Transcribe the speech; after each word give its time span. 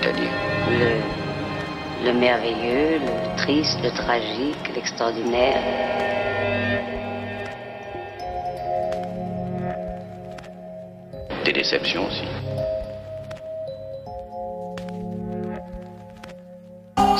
C'est-à-dire 0.00 0.30
le, 0.70 2.06
le 2.06 2.12
merveilleux, 2.18 2.98
le 3.00 3.36
triste, 3.36 3.78
le 3.82 3.90
tragique, 3.90 4.74
l'extraordinaire. 4.74 5.60
des 11.44 11.52
déceptions 11.52 12.06
aussi. 12.06 12.24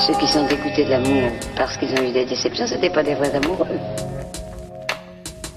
Ceux 0.06 0.14
qui 0.14 0.26
sont 0.26 0.46
dégoûtés 0.46 0.84
de 0.84 0.90
l'amour 0.90 1.30
parce 1.56 1.76
qu'ils 1.76 1.90
ont 1.98 2.02
eu 2.02 2.12
des 2.12 2.24
déceptions, 2.24 2.66
c'était 2.66 2.90
pas 2.90 3.02
des 3.02 3.14
vrais 3.14 3.34
amoureux. 3.34 3.66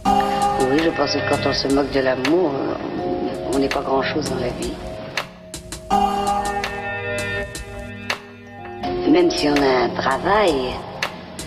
Oui, 0.06 0.80
je 0.84 0.90
pense 0.90 1.14
que 1.14 1.30
quand 1.30 1.50
on 1.50 1.54
se 1.54 1.68
moque 1.68 1.92
de 1.92 2.00
l'amour, 2.00 2.52
on 3.54 3.60
n'est 3.60 3.70
pas 3.70 3.82
grand-chose 3.82 4.30
dans 4.30 4.40
la 4.40 4.50
vie. 4.50 4.74
Même 9.14 9.30
si 9.30 9.48
on 9.48 9.62
a 9.62 9.84
un 9.84 9.90
travail, 9.90 10.74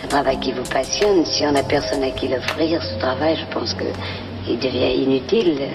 un 0.04 0.06
travail 0.06 0.38
qui 0.38 0.52
vous 0.52 0.62
passionne, 0.62 1.24
si 1.24 1.44
on 1.44 1.50
n'a 1.50 1.64
personne 1.64 2.04
à 2.04 2.10
qui 2.12 2.28
l'offrir, 2.28 2.80
ce 2.80 2.96
travail, 3.00 3.36
je 3.36 3.52
pense 3.52 3.74
que 3.74 3.82
il 4.48 4.56
devient 4.60 5.02
inutile. 5.02 5.68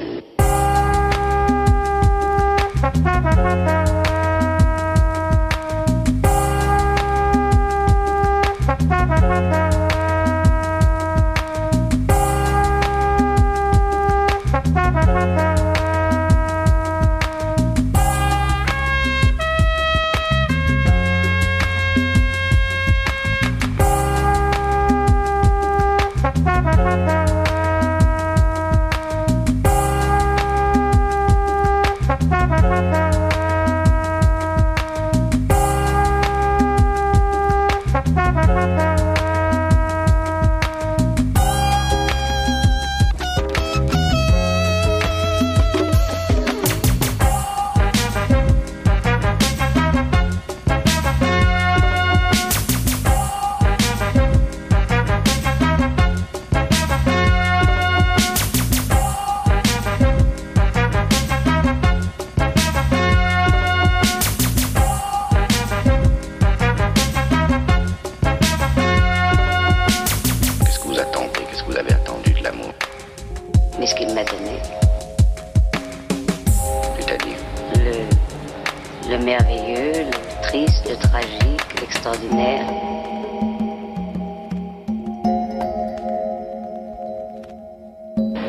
Le, 79.21 79.25
le 79.25 79.25
merveilleux, 79.25 80.05
le 80.05 80.41
triste, 80.41 80.89
le 80.89 80.95
tragique, 80.95 81.79
l'extraordinaire. 81.79 82.65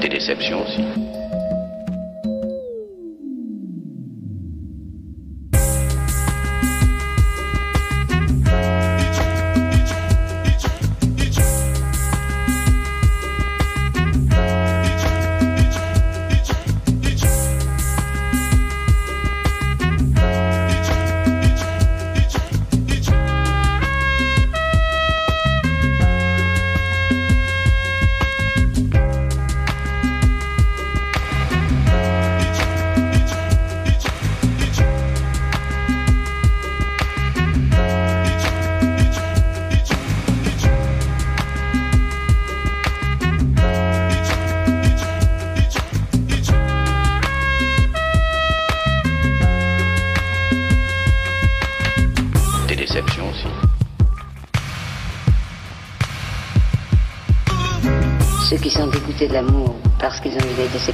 des 0.01 0.09
déceptions 0.09 0.63
aussi. 0.63 1.12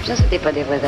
Déceptions, 0.08 0.24
c'était 0.24 0.42
pas 0.42 0.52
des 0.52 0.62
vrais 0.62 0.80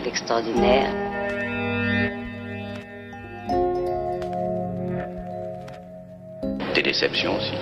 tragique, 0.00 0.04
l'extraordinaire. 0.04 0.90
des 6.74 6.82
déceptions 6.82 7.36
aussi. 7.36 7.52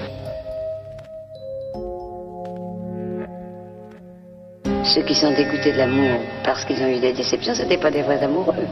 Ceux 4.84 5.02
qui 5.02 5.14
sont 5.14 5.32
dégoûtés 5.32 5.72
de 5.72 5.78
l'amour 5.78 6.20
parce 6.44 6.64
qu'ils 6.64 6.82
ont 6.82 6.88
eu 6.88 7.00
des 7.00 7.12
déceptions, 7.12 7.54
c'était 7.54 7.78
pas 7.78 7.90
des 7.90 8.02
vrais 8.02 8.22
amoureux. 8.22 8.66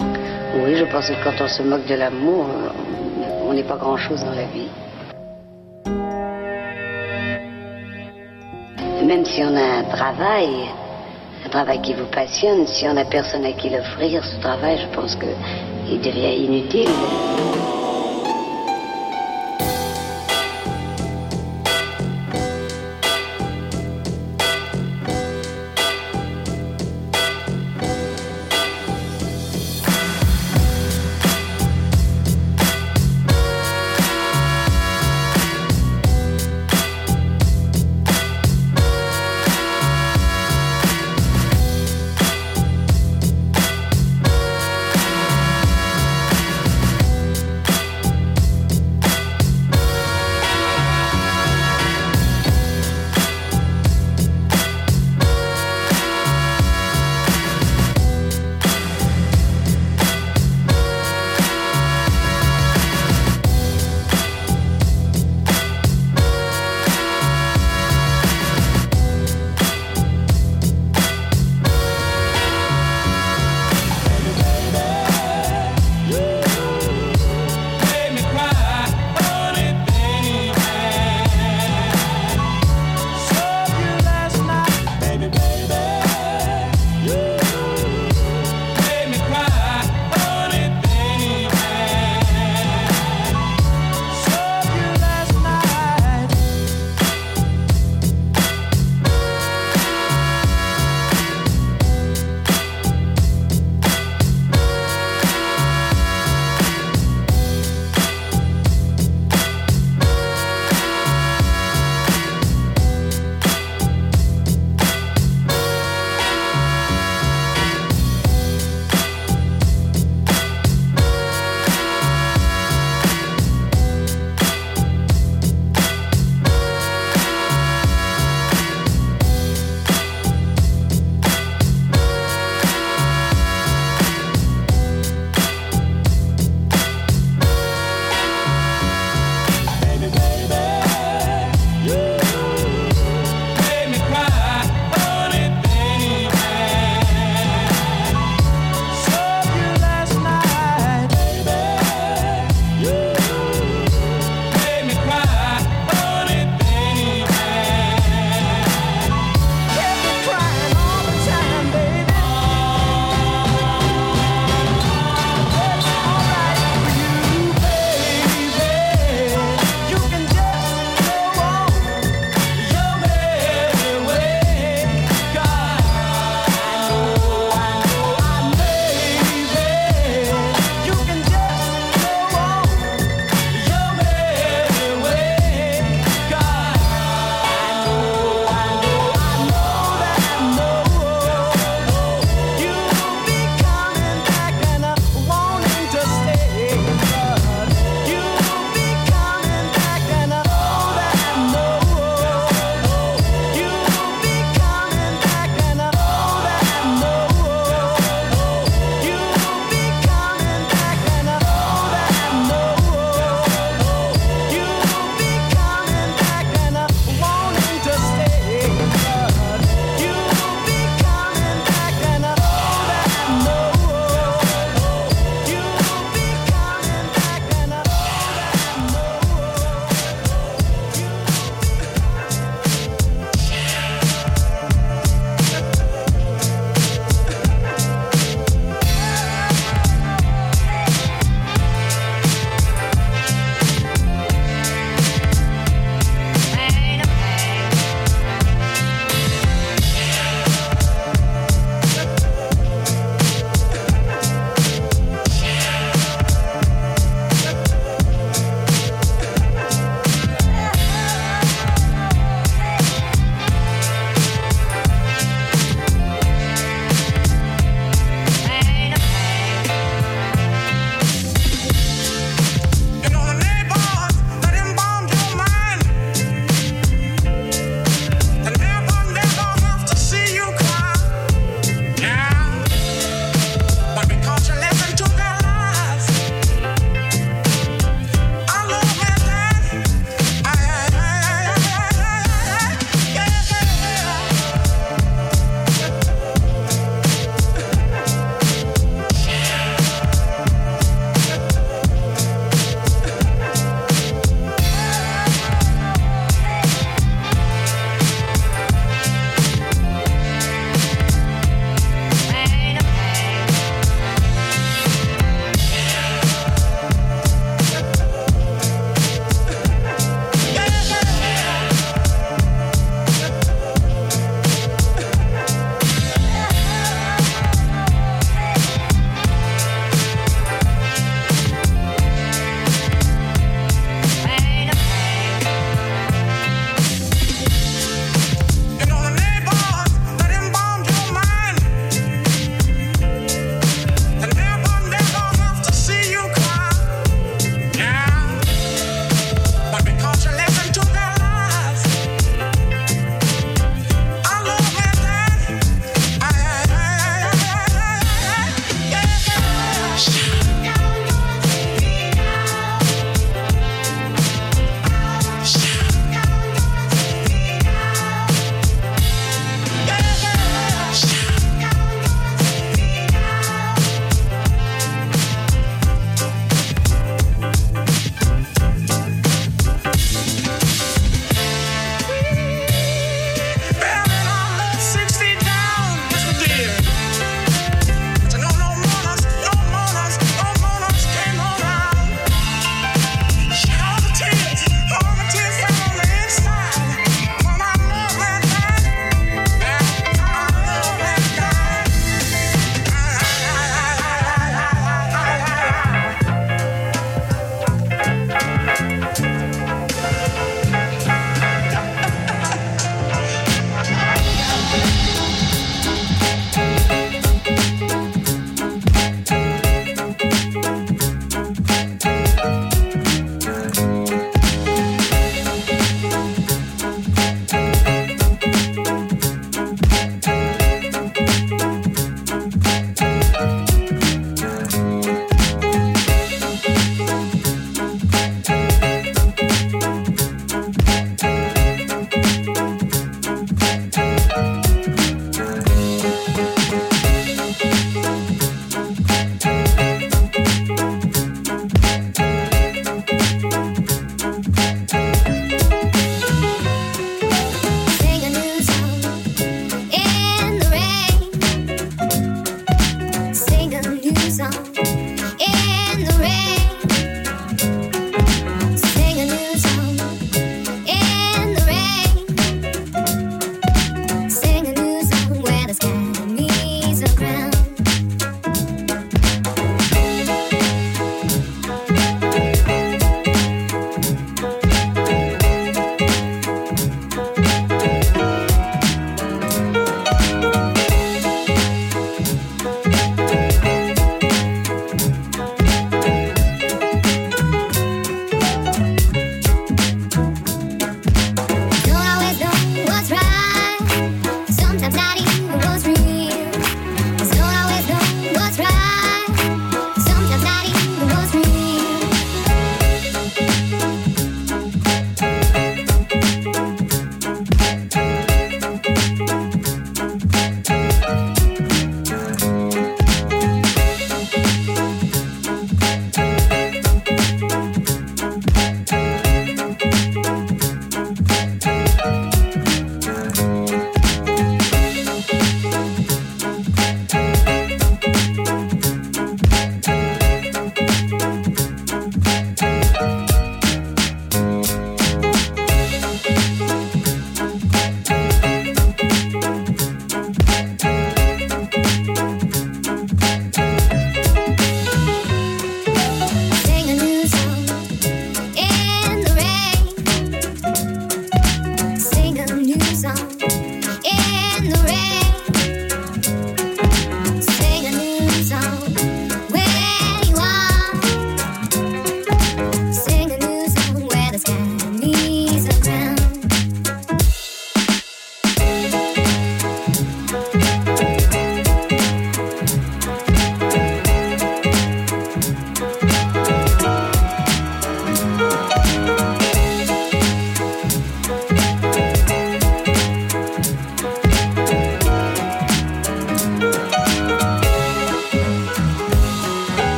Oui, 0.00 0.74
je 0.74 0.84
pense 0.90 1.08
que 1.08 1.24
quand 1.24 1.40
on 1.40 1.48
se 1.48 1.62
moque 1.62 1.86
de 1.86 1.94
l'amour, 1.94 2.46
on 3.46 3.52
n'est 3.52 3.62
pas 3.62 3.76
grand-chose 3.76 4.24
dans 4.24 4.34
la 4.34 4.46
vie. 4.46 4.68
Même 9.06 9.24
si 9.24 9.42
on 9.42 9.56
a 9.56 9.78
un 9.78 9.84
travail, 9.84 10.68
un 11.48 11.50
travail 11.50 11.80
qui 11.80 11.94
vous 11.94 12.04
passionne, 12.04 12.66
si 12.66 12.86
on 12.86 12.92
n'a 12.92 13.06
personne 13.06 13.46
à 13.46 13.52
qui 13.52 13.70
l'offrir, 13.70 14.22
ce 14.22 14.38
travail, 14.38 14.78
je 14.82 14.94
pense 14.94 15.16
que 15.16 15.26
il 15.90 15.98
devient 15.98 16.44
inutile. 16.44 17.77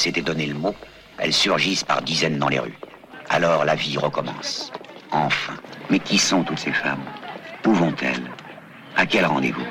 S'étaient 0.00 0.22
donné 0.22 0.46
le 0.46 0.54
mot, 0.54 0.74
elles 1.18 1.32
surgissent 1.32 1.84
par 1.84 2.02
dizaines 2.02 2.38
dans 2.38 2.48
les 2.48 2.58
rues. 2.58 2.78
Alors 3.28 3.64
la 3.64 3.74
vie 3.74 3.98
recommence. 3.98 4.72
Enfin. 5.12 5.54
Mais 5.90 5.98
qui 5.98 6.18
sont 6.18 6.42
toutes 6.42 6.58
ces 6.58 6.72
femmes? 6.72 7.04
Où 7.66 7.72
vont-elles? 7.72 8.22
À 8.96 9.04
quel 9.06 9.26
rendez-vous? 9.26 9.66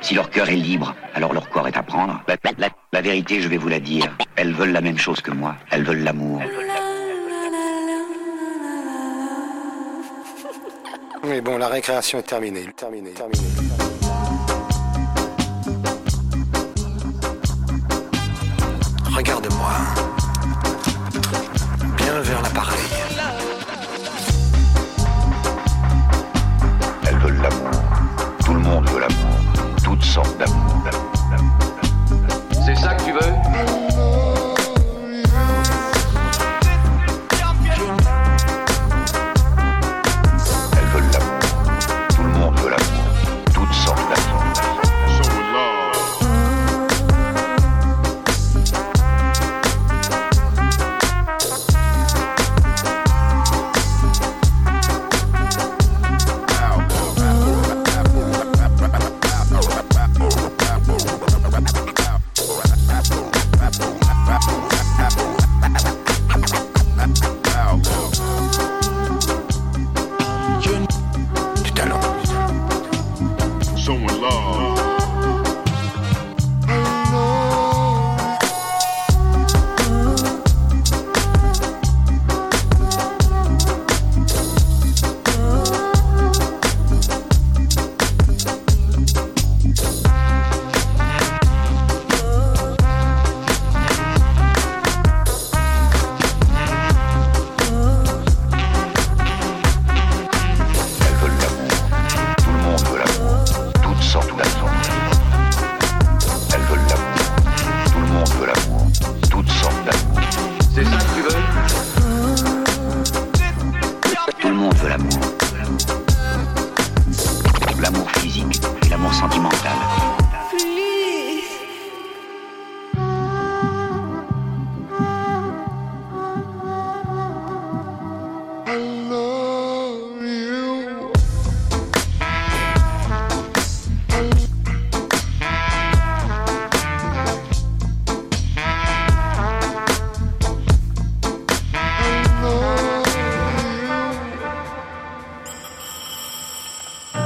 Si 0.00 0.14
leur 0.14 0.28
cœur 0.28 0.48
est 0.48 0.56
libre, 0.56 0.94
alors 1.14 1.32
leur 1.32 1.48
corps 1.48 1.66
est 1.66 1.76
à 1.76 1.82
prendre. 1.82 2.20
La 2.92 3.00
vérité, 3.00 3.40
je 3.40 3.48
vais 3.48 3.56
vous 3.56 3.68
la 3.68 3.80
dire. 3.80 4.14
Elles 4.36 4.52
veulent 4.52 4.72
la 4.72 4.82
même 4.82 4.98
chose 4.98 5.20
que 5.20 5.30
moi. 5.30 5.56
Elles 5.70 5.84
veulent 5.84 6.04
l'amour. 6.04 6.42
Mais 11.24 11.40
bon, 11.40 11.56
la 11.56 11.68
récréation 11.68 12.18
est 12.18 12.22
terminée. 12.22 12.66
Terminée. 12.76 13.12
Terminée. 13.12 13.83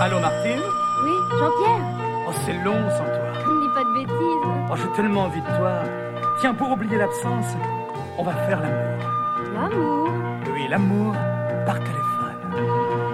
Allô 0.01 0.21
Martine 0.21 0.61
Oui, 1.05 1.11
Jean-Pierre, 1.39 1.81
Oh 2.29 2.33
c'est 2.45 2.53
long 2.65 2.89
sans 2.91 3.05
toi. 3.05 3.55
ne 3.55 3.61
dis 3.67 3.75
pas 3.75 3.85
de 3.85 3.93
bêtises. 3.95 4.69
Oh 4.71 4.75
j'ai 4.77 4.93
tellement 4.97 5.23
envie 5.25 5.41
de 5.41 5.47
toi. 5.47 5.73
Tiens, 6.41 6.55
pour 6.55 6.71
oublier 6.71 6.97
l'absence, 6.97 7.47
on 8.19 8.23
va 8.23 8.33
faire 8.47 8.61
l'amour. 8.61 8.99
L'amour. 9.55 10.09
Oui, 10.53 10.67
l'amour 10.69 11.15
par 11.67 11.79
téléphone. 11.81 13.09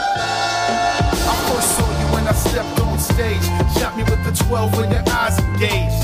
I 0.00 1.34
first 1.48 1.70
saw 1.76 1.88
you 2.00 2.06
when 2.14 2.26
I 2.26 2.32
stepped 2.32 2.80
on 2.80 2.98
stage. 2.98 3.44
Shot 3.78 3.96
me 3.96 4.02
with 4.04 4.22
the 4.24 4.32
12 4.44 4.76
when 4.78 4.90
your 4.90 5.02
eyes 5.08 5.38
engaged. 5.40 5.97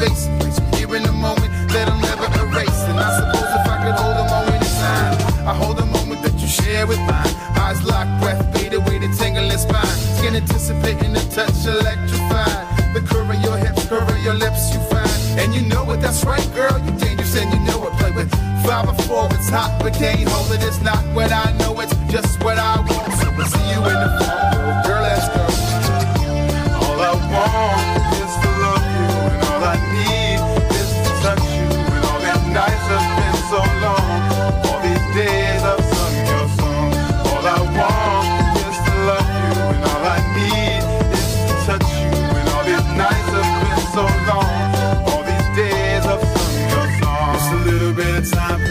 You 0.00 0.08
here 0.78 0.96
in 0.96 1.04
a 1.04 1.12
moment 1.12 1.52
that'll 1.68 1.94
never 2.00 2.24
erase. 2.40 2.80
And 2.88 2.98
I 2.98 3.20
suppose 3.20 3.52
if 3.52 3.68
I 3.68 3.76
could 3.84 3.96
hold 4.00 4.16
a 4.16 4.26
moment 4.32 4.56
in 4.56 4.72
time, 4.80 5.12
I 5.46 5.52
hold 5.52 5.78
a 5.78 5.84
moment 5.92 6.22
that 6.22 6.32
you 6.40 6.48
share 6.48 6.86
with 6.86 6.96
mine. 7.00 7.28
Eyes 7.60 7.84
locked, 7.84 8.08
breath 8.22 8.40
fade 8.56 8.72
away, 8.72 8.96
the 8.96 9.12
tingle 9.20 9.44
in 9.44 9.58
spine. 9.58 9.84
Skin 10.16 10.36
anticipating 10.36 11.12
the 11.12 11.20
touch 11.28 11.52
electrified. 11.68 12.64
The 12.94 13.04
curve 13.04 13.28
of 13.28 13.44
your 13.44 13.58
hips, 13.58 13.84
curve 13.88 14.08
of 14.08 14.24
your 14.24 14.32
lips, 14.32 14.72
you 14.72 14.80
find. 14.88 15.20
And 15.38 15.54
you 15.54 15.68
know 15.68 15.84
it, 15.90 16.00
that's 16.00 16.24
right, 16.24 16.48
girl. 16.54 16.80
You're 16.80 16.96
dangerous 16.96 17.36
and 17.36 17.52
you 17.52 17.60
know 17.68 17.86
it. 17.86 17.92
Play 18.00 18.12
with 18.12 18.30
five 18.64 18.88
or 18.88 18.96
four, 19.04 19.28
it's 19.36 19.50
hot, 19.50 19.80
but 19.82 19.92
can't 19.92 20.26
hold 20.26 20.50
it. 20.50 20.64
It's 20.64 20.80
not 20.80 21.04
what 21.12 21.30
I 21.30 21.52
know, 21.58 21.78
it's 21.78 21.92
just 22.08 22.42
what 22.42 22.56
I 22.56 22.80
want. 22.88 23.12
So 23.20 23.28
we'll 23.36 23.44
see 23.44 23.68
you 23.68 23.84
in 23.84 24.00
the 24.00 24.10
fall, 24.16 24.39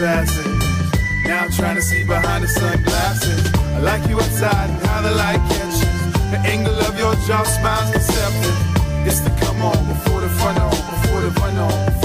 passing. 0.00 0.58
Now 1.28 1.44
I'm 1.44 1.52
trying 1.52 1.76
to 1.76 1.82
see 1.82 2.04
behind 2.04 2.42
the 2.42 2.48
sunglasses. 2.48 3.52
I 3.76 3.80
like 3.80 4.08
you 4.08 4.16
outside 4.16 4.70
and 4.70 4.80
how 4.86 5.02
the 5.02 5.14
light 5.14 5.42
catches. 5.50 5.80
The 6.32 6.40
angle 6.44 6.78
of 6.88 6.98
your 6.98 7.14
jaw 7.26 7.44
smiles 7.44 7.90
deceptive. 7.90 8.56
It's 9.06 9.20
the 9.20 9.30
come 9.44 9.60
on 9.60 9.78
before 9.92 10.22
the 10.22 10.30
front 10.40 10.58
on, 10.58 10.70
before 10.70 11.20
the 11.20 11.30
run 11.40 11.56
on, 11.58 11.99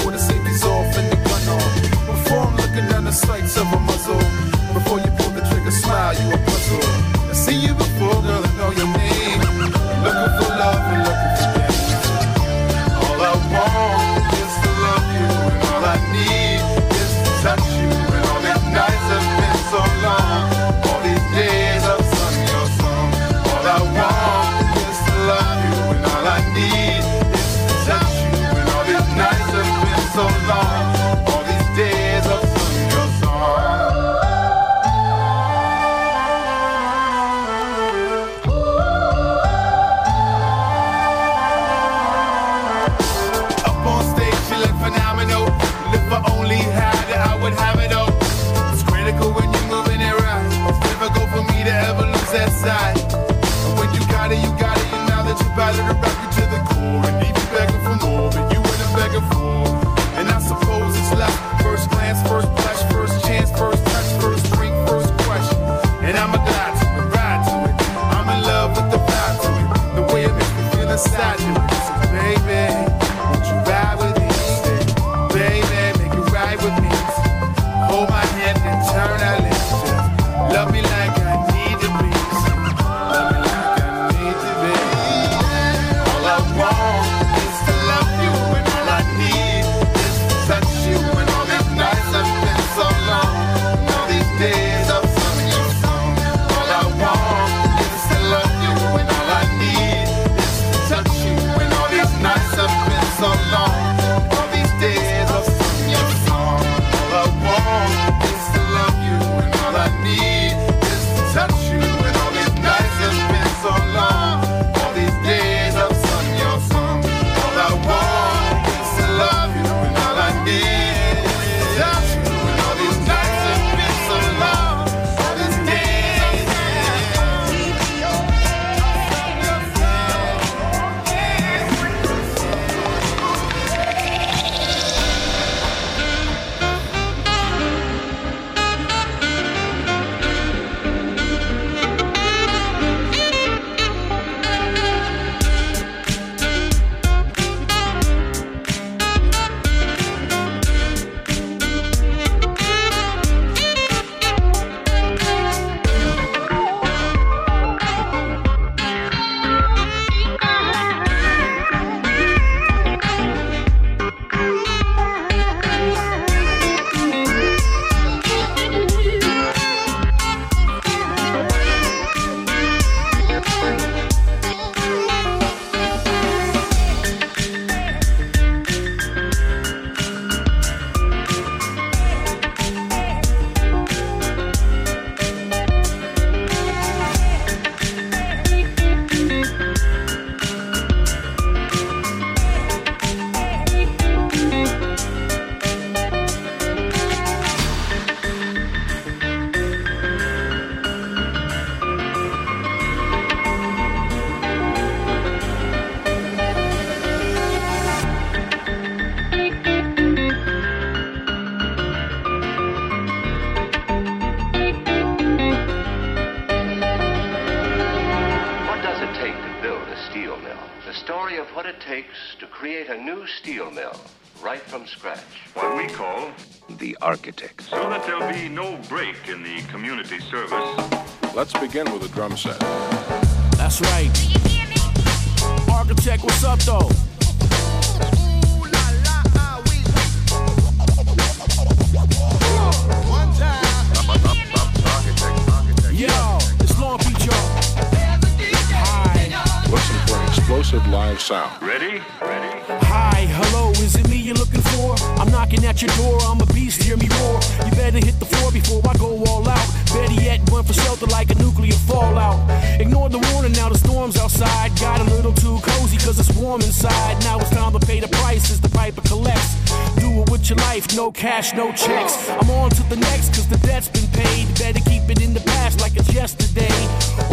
knocking 255.66 255.88
at 255.90 255.98
your 255.98 256.12
door, 256.12 256.20
I'm 256.30 256.42
a 256.42 256.46
beast, 256.54 256.84
hear 256.84 256.98
me 256.98 257.08
roar. 257.20 257.40
You 257.66 257.72
better 257.72 258.00
hit 258.00 258.20
the 258.20 258.26
floor 258.26 258.52
before 258.52 258.82
I 258.88 258.94
go 258.98 259.24
all 259.26 259.48
out. 259.48 259.68
Better 259.94 260.22
yet, 260.22 260.40
run 260.52 260.64
for 260.64 260.74
shelter 260.74 261.06
like 261.08 261.32
a 261.32 261.36
nuclear 261.36 261.74
fallout. 261.74 262.40
Ignore 262.80 263.10
the 263.10 263.20
warning, 263.32 263.54
now 263.54 263.70
the 263.70 263.78
storm's 263.78 264.18
outside. 264.18 264.78
Got 264.80 265.02
a 265.02 265.04
little 265.16 265.34
too 265.34 265.60
cozy 265.62 265.98
cause 265.98 266.20
it's 266.20 266.34
warm 266.38 266.62
inside. 266.62 267.22
Now 267.24 267.40
it's 267.40 267.50
time 267.50 267.74
to 267.74 267.80
pay 267.80 268.00
the 268.00 268.08
price 268.08 268.52
as 268.52 268.60
the 268.62 268.70
piper 268.70 269.02
collects. 269.02 269.56
Do 269.96 270.10
it 270.22 270.30
with 270.30 270.50
your 270.50 270.58
life, 270.70 270.96
no 270.96 271.12
cash, 271.12 271.54
no 271.54 271.72
checks. 271.72 272.30
I'm 272.30 272.50
on 272.50 272.70
to 272.72 272.84
the 272.90 272.98
next 272.98 273.34
cause 273.36 273.48
the 273.48 273.58
debt's 273.68 273.88
been 273.88 274.08
paid. 274.12 274.48
Better 274.60 274.80
keep 274.90 275.10
it 275.10 275.22
in 275.22 275.34
the 275.34 275.42
past 275.42 275.82
like 275.82 275.96
it's 275.96 276.12
yesterday. 276.14 276.76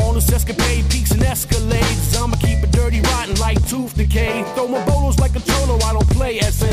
On 0.04 0.14
this 0.14 0.30
escapade, 0.32 0.88
peaks 0.90 1.10
and 1.10 1.22
escalades. 1.22 2.16
I'ma 2.16 2.36
keep 2.36 2.62
it 2.62 2.70
dirty, 2.72 3.00
rotten 3.00 3.34
like 3.36 3.58
tooth 3.68 3.94
decay. 3.96 4.44
Throw 4.54 4.68
my 4.68 4.84
bolos 4.86 5.18
like 5.18 5.34
a 5.36 5.40
cholo, 5.40 5.76
I 5.84 5.92
don't 5.92 6.08
play 6.10 6.40
SA. 6.40 6.70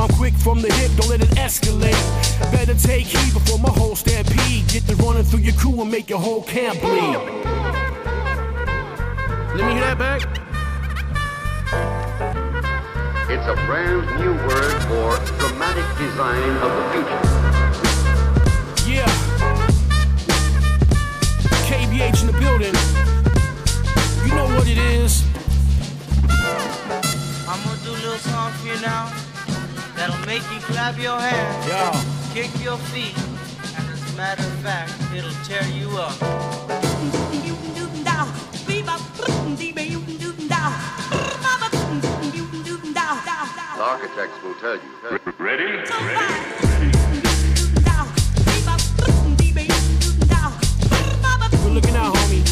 I'm 0.00 0.08
quick 0.14 0.34
from 0.34 0.60
the 0.60 0.72
hip, 0.74 0.92
don't 0.98 1.10
let 1.10 1.22
it 1.22 1.28
escalate. 1.38 1.94
Better 2.50 2.74
take 2.74 3.06
heed 3.06 3.32
before 3.32 3.58
my 3.58 3.70
whole 3.70 3.94
stampede. 3.94 4.66
Get 4.66 4.84
to 4.88 4.96
running 4.96 5.22
through 5.22 5.40
your 5.40 5.54
crew 5.54 5.80
and 5.80 5.90
make 5.90 6.10
your 6.10 6.18
whole 6.18 6.42
camp 6.42 6.80
bleed. 6.80 7.16
Let 9.54 9.64
me 9.66 9.72
hear 9.74 9.86
that 9.86 9.98
back. 9.98 10.22
It's 13.30 13.46
a 13.46 13.54
brand 13.66 14.06
new 14.18 14.32
word 14.48 14.82
for 14.88 15.18
dramatic 15.38 15.86
design 15.98 16.50
of 16.66 16.70
the 16.76 16.82
future. 16.92 17.22
Yeah. 18.90 19.10
KBH 21.68 22.20
in 22.22 22.26
the 22.26 22.38
building. 22.40 22.74
You 24.26 24.34
know 24.34 24.48
what 24.56 24.66
it 24.66 24.78
is. 24.78 25.22
I'm 27.46 27.62
gonna 27.64 27.84
do 27.84 27.90
a 27.90 28.00
little 28.02 28.18
song 28.18 28.52
for 28.52 28.66
you 28.66 28.80
now 28.80 29.27
that'll 29.98 30.26
make 30.26 30.42
you 30.52 30.60
clap 30.60 30.96
your 30.96 31.18
hands, 31.18 31.66
Yeah. 31.66 31.90
kick 32.32 32.50
your 32.62 32.78
feet, 32.92 33.16
and 33.76 33.84
as 33.90 34.00
a 34.12 34.16
matter 34.16 34.44
of 34.44 34.58
fact, 34.62 34.92
it'll 35.14 35.30
tear 35.44 35.64
you 35.74 35.90
up. 35.98 36.16
The 43.78 43.84
architects 43.84 44.42
will 44.42 44.54
tell 44.54 44.74
you. 44.74 44.80
Ready? 45.38 45.84
Good 51.62 51.72
looking 51.74 51.96
out, 51.96 52.14
homie. 52.14 52.47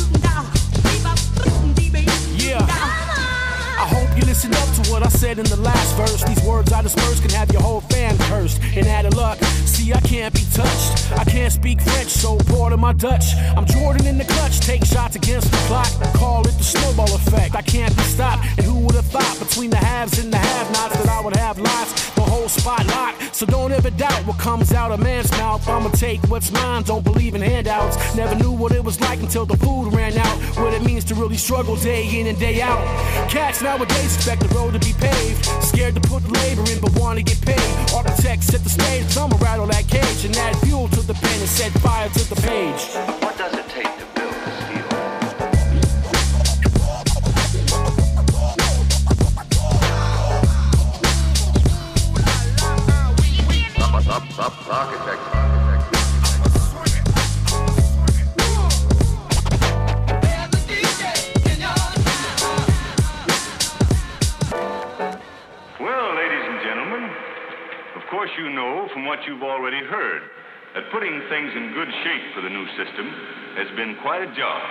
Listen 4.37 4.55
up 4.55 4.85
to 4.85 4.91
what 4.91 5.03
I 5.03 5.09
said 5.09 5.39
in 5.39 5.47
the 5.47 5.57
last 5.57 5.97
verse. 5.97 6.23
These 6.25 6.43
words 6.45 6.71
I 6.71 6.83
disperse 6.83 7.21
can 7.21 7.31
have 7.31 7.51
your 7.53 7.63
whole 7.63 7.81
fan 7.81 8.19
cursed. 8.29 8.61
And 8.77 8.87
out 8.87 9.07
of 9.07 9.15
luck, 9.15 9.39
see, 9.65 9.95
I 9.95 10.01
can't 10.01 10.35
be 10.35 10.45
touched. 10.53 11.11
I 11.13 11.25
can't 11.25 11.53
speak 11.53 11.81
French, 11.81 12.09
so 12.09 12.37
pardon 12.49 12.81
my 12.81 12.93
Dutch. 12.93 13.35
I'm 13.57 13.65
Jordan 13.65 14.07
in 14.07 14.19
the 14.19 14.25
clutch, 14.25 14.61
take 14.61 14.85
shots 14.85 15.17
against 15.17 15.51
the 15.51 15.57
clock. 15.69 15.91
Call 16.15 16.47
it 16.47 16.53
the 16.59 16.65
snowball 16.65 17.15
effect. 17.15 17.55
I 17.55 17.63
can't 17.63 17.97
be 17.97 18.03
stopped. 18.03 18.45
And 18.59 18.67
who 18.67 18.79
would 18.81 18.95
have 18.95 19.07
thought 19.07 19.39
between 19.39 19.71
the 19.71 19.79
haves 19.79 20.19
and 20.19 20.31
the 20.31 20.39
have 20.39 20.71
nots 20.71 20.99
that 20.99 21.09
I 21.09 21.21
would 21.23 21.37
have 21.37 21.59
lots? 21.59 22.11
The 22.11 22.23
whole 22.23 22.49
spot 22.49 22.87
locked. 22.89 23.35
So 23.35 23.47
don't 23.47 23.73
ever 23.73 23.91
doubt 23.91 24.27
what 24.27 24.39
comes 24.39 24.73
out 24.73 24.91
of 24.91 25.01
man's 25.01 25.31
mouth. 25.33 25.67
I'ma 25.69 25.91
take 25.91 26.21
what's 26.25 26.51
mine, 26.51 26.83
don't 26.83 27.05
believe 27.05 27.35
in 27.35 27.41
handouts. 27.41 27.97
Never 28.15 28.35
knew 28.35 28.51
what 28.51 28.73
it 28.73 28.85
was 28.85 29.01
like 29.01 29.21
until 29.21 29.47
the 29.47 29.57
food 29.59 29.95
ran 29.95 30.17
out. 30.19 30.37
What 30.59 30.75
it 30.75 30.83
means 30.83 31.05
to 31.05 31.15
really 31.15 31.37
struggle 31.37 31.77
day 31.77 32.05
in 32.19 32.27
and 32.27 32.39
day 32.39 32.61
out. 32.61 32.81
Cats 33.31 33.63
nowadays 33.63 34.26
expect 34.27 34.51
the 34.51 34.59
road 34.59 34.73
to 34.73 34.81
be 34.81 34.93
paved. 34.95 35.45
Scared 35.63 35.95
to 35.95 36.01
put 36.01 36.21
the 36.25 36.33
labor 36.33 36.69
in, 36.73 36.81
but 36.81 36.91
wanna 36.99 37.23
get 37.23 37.41
paid. 37.43 37.95
Architects 37.95 38.47
set 38.47 38.65
the 38.65 38.71
stage, 38.71 39.17
I'ma 39.17 39.37
rattle 39.41 39.67
that 39.67 39.87
cage 39.87 40.25
and 40.25 40.37
add 40.37 40.57
fuel 40.67 40.89
to 40.89 41.01
the 41.03 41.15
pen 41.15 41.39
and 41.39 41.49
set 41.49 41.71
fire 41.79 42.09
to 42.09 42.29
the 42.29 42.37
page. 42.43 43.36
You 68.39 68.51
know 68.51 68.89
from 68.93 69.07
what 69.07 69.19
you've 69.27 69.43
already 69.43 69.85
heard 69.85 70.23
that 70.75 70.85
putting 70.93 71.21
things 71.31 71.53
in 71.57 71.73
good 71.73 71.89
shape 72.05 72.35
for 72.35 72.43
the 72.43 72.51
new 72.51 72.67
system 72.77 73.09
has 73.57 73.69
been 73.77 73.97
quite 74.03 74.23
a 74.23 74.35
job. 74.35 74.63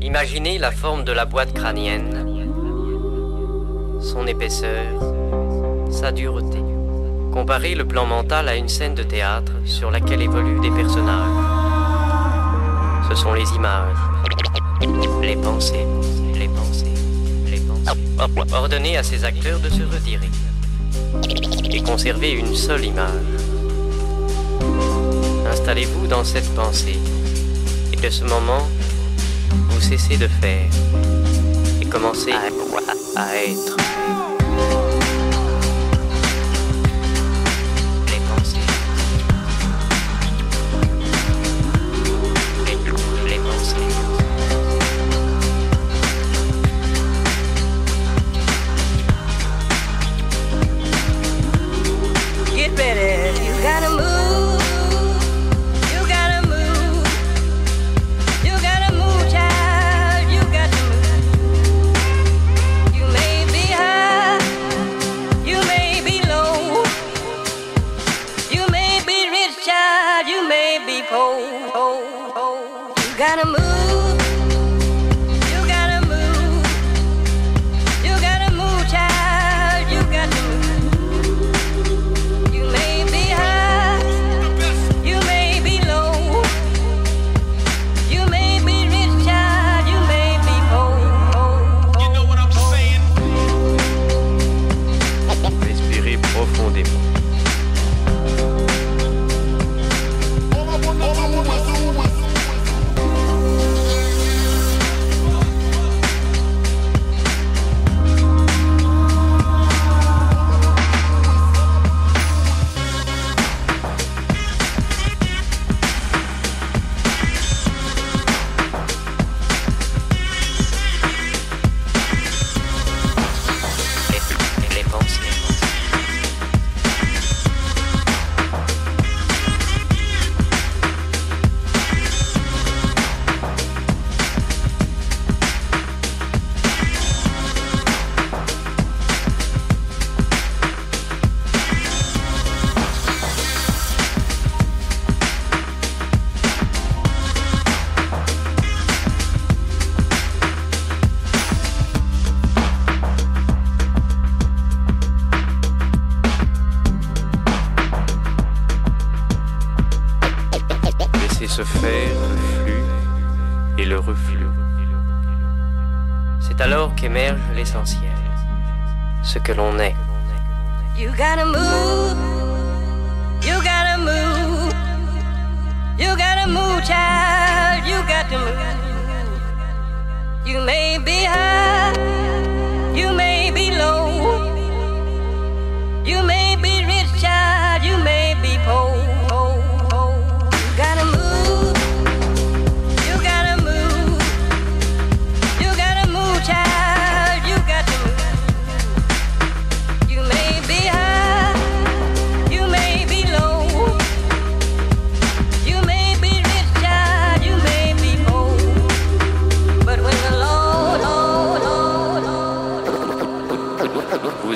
Imaginez 0.00 0.58
la 0.58 0.70
forme 0.70 1.04
de 1.04 1.12
la 1.12 1.26
boîte 1.26 1.52
crânienne, 1.52 2.48
son 4.00 4.26
épaisseur, 4.26 5.00
sa 5.90 6.12
dureté. 6.12 6.73
Comparez 7.34 7.74
le 7.74 7.84
plan 7.84 8.06
mental 8.06 8.48
à 8.48 8.54
une 8.54 8.68
scène 8.68 8.94
de 8.94 9.02
théâtre 9.02 9.50
sur 9.64 9.90
laquelle 9.90 10.22
évoluent 10.22 10.60
des 10.60 10.70
personnages. 10.70 11.28
Ce 13.08 13.16
sont 13.16 13.32
les 13.32 13.50
images, 13.56 13.96
les 15.20 15.34
pensées, 15.34 15.84
les 16.32 16.46
pensées, 16.46 16.94
les 17.50 17.58
pensées. 17.58 18.52
Ordonnez 18.52 18.96
à 18.96 19.02
ces 19.02 19.24
acteurs 19.24 19.58
de 19.58 19.68
se 19.68 19.82
retirer 19.82 20.30
et 21.72 21.82
conservez 21.82 22.30
une 22.30 22.54
seule 22.54 22.84
image. 22.84 23.10
Installez-vous 25.50 26.06
dans 26.06 26.22
cette 26.22 26.54
pensée 26.54 27.00
et 27.92 27.96
de 27.96 28.10
ce 28.10 28.22
moment, 28.22 28.68
vous 29.70 29.80
cessez 29.80 30.16
de 30.16 30.28
faire 30.28 30.70
et 31.82 31.86
commencez 31.86 32.32
à 33.16 33.36
être. 33.36 34.23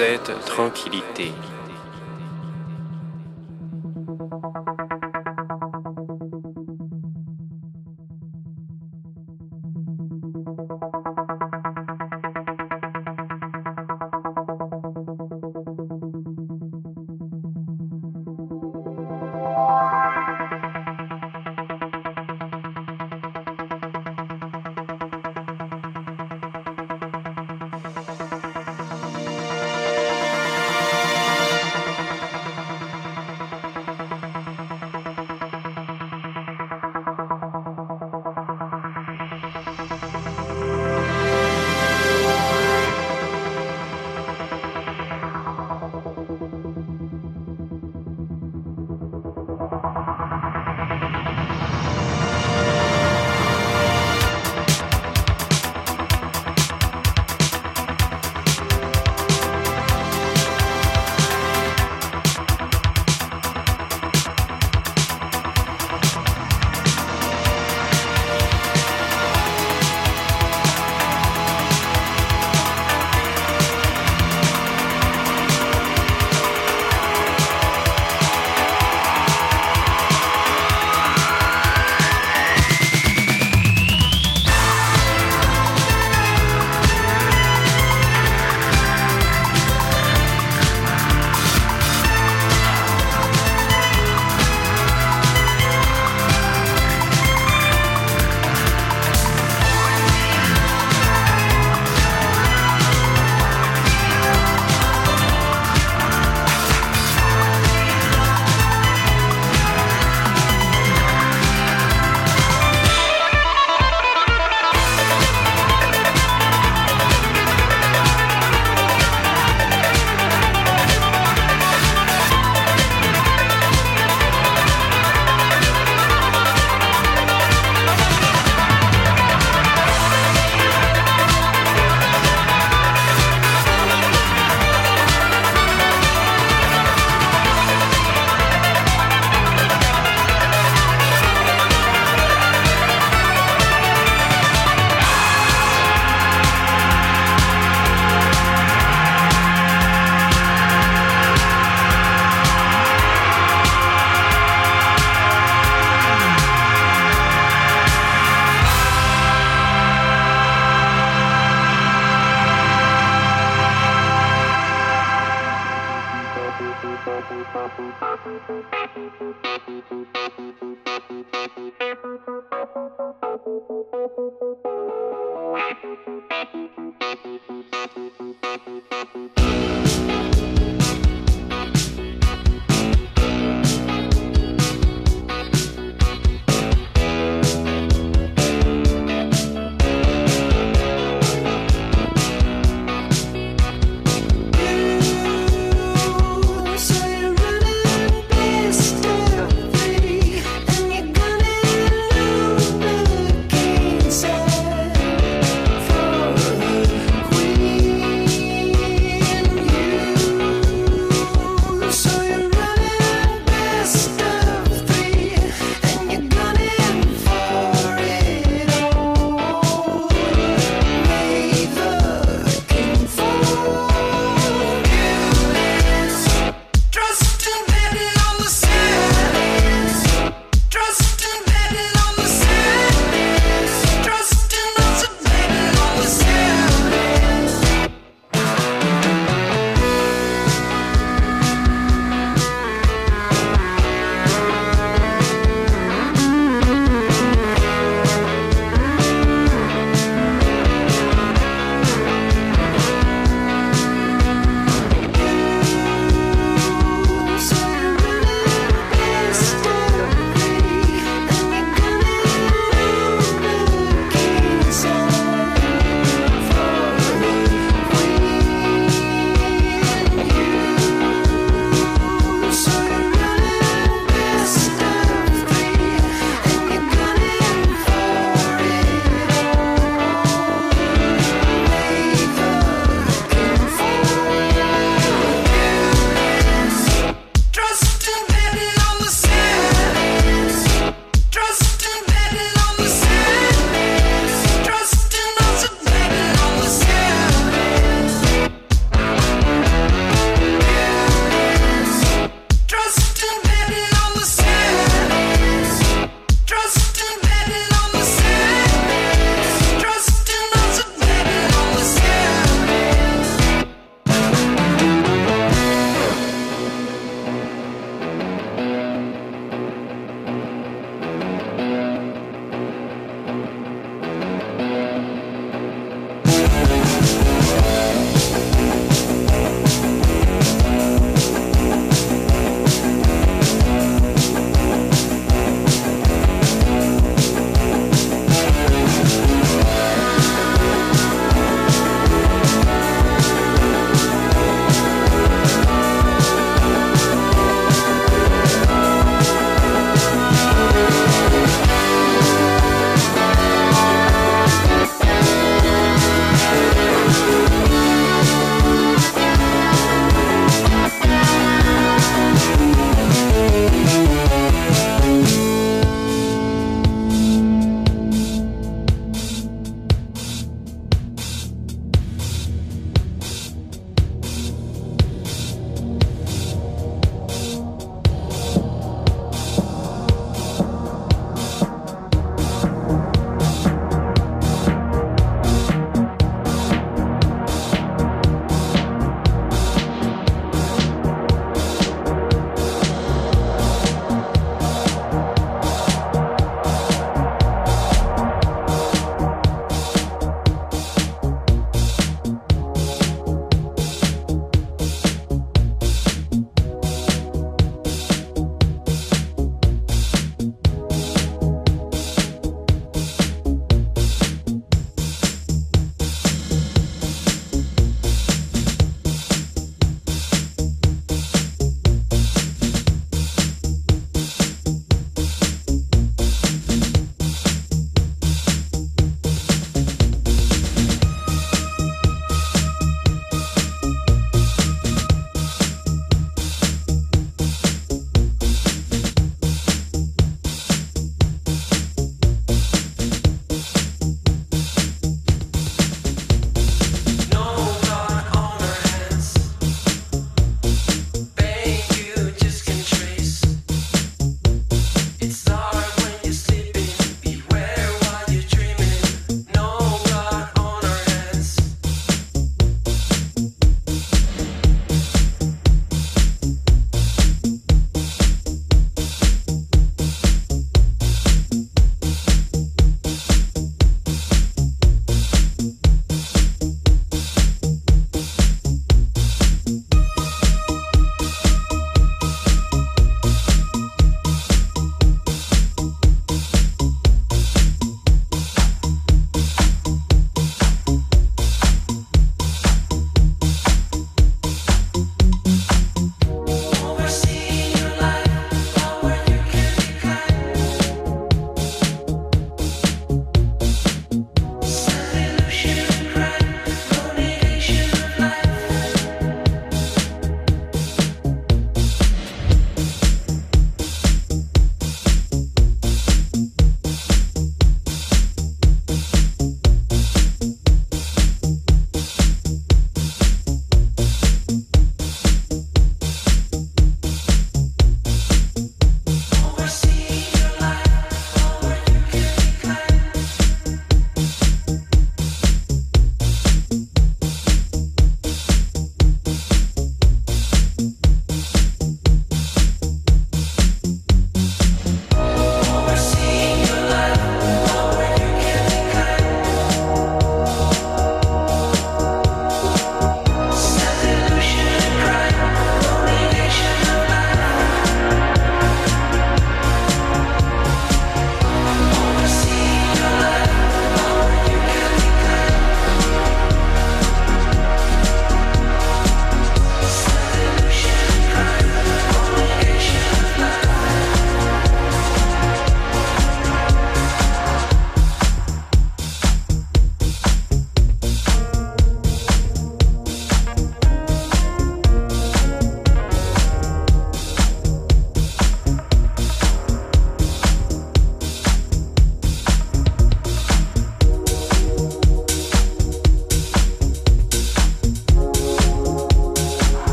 Êtes 0.00 0.32
tranquillité. 0.46 1.34